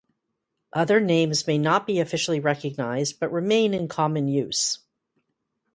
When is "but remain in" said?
3.19-3.87